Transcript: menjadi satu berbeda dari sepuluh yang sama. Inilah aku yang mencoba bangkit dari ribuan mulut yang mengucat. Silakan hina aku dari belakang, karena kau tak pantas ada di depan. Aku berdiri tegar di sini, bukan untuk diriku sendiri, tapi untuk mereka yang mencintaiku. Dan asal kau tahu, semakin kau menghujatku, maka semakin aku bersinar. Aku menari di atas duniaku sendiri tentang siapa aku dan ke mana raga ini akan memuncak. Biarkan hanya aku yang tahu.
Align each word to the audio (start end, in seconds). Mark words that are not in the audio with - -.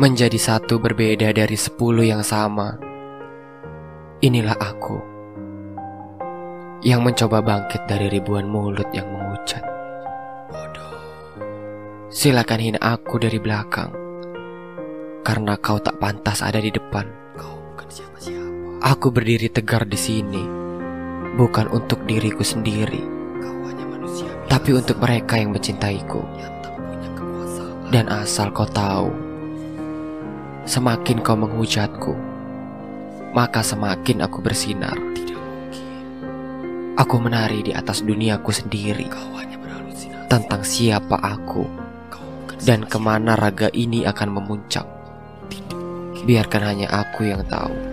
menjadi 0.00 0.40
satu 0.40 0.80
berbeda 0.80 1.28
dari 1.36 1.60
sepuluh 1.60 2.08
yang 2.08 2.24
sama. 2.24 2.72
Inilah 4.24 4.56
aku 4.56 4.96
yang 6.80 7.04
mencoba 7.04 7.44
bangkit 7.44 7.84
dari 7.84 8.08
ribuan 8.08 8.48
mulut 8.48 8.88
yang 8.96 9.04
mengucat. 9.12 9.60
Silakan 12.08 12.60
hina 12.64 12.80
aku 12.80 13.20
dari 13.20 13.36
belakang, 13.36 13.92
karena 15.20 15.60
kau 15.60 15.76
tak 15.76 16.00
pantas 16.00 16.40
ada 16.40 16.64
di 16.64 16.72
depan. 16.72 17.04
Aku 18.80 19.12
berdiri 19.12 19.52
tegar 19.52 19.84
di 19.84 20.00
sini, 20.00 20.40
bukan 21.36 21.68
untuk 21.68 22.08
diriku 22.08 22.40
sendiri, 22.40 23.04
tapi 24.48 24.72
untuk 24.72 24.96
mereka 24.96 25.36
yang 25.36 25.52
mencintaiku. 25.52 26.24
Dan 27.92 28.08
asal 28.08 28.48
kau 28.56 28.64
tahu, 28.64 29.29
semakin 30.68 31.24
kau 31.24 31.36
menghujatku, 31.36 32.12
maka 33.32 33.64
semakin 33.64 34.24
aku 34.24 34.38
bersinar. 34.44 34.96
Aku 37.00 37.16
menari 37.16 37.64
di 37.64 37.72
atas 37.72 38.04
duniaku 38.04 38.52
sendiri 38.52 39.08
tentang 40.28 40.62
siapa 40.62 41.16
aku 41.16 41.64
dan 42.60 42.84
ke 42.84 42.98
mana 43.00 43.34
raga 43.34 43.72
ini 43.72 44.04
akan 44.04 44.28
memuncak. 44.36 44.86
Biarkan 46.28 46.62
hanya 46.62 46.88
aku 46.92 47.24
yang 47.26 47.40
tahu. 47.48 47.89